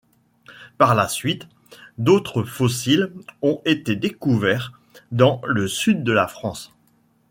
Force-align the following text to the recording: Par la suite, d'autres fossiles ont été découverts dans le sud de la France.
Par 0.79 0.95
la 0.95 1.07
suite, 1.07 1.47
d'autres 1.99 2.41
fossiles 2.43 3.13
ont 3.43 3.61
été 3.65 3.95
découverts 3.95 4.79
dans 5.11 5.39
le 5.45 5.67
sud 5.67 6.03
de 6.03 6.11
la 6.11 6.27
France. 6.27 6.73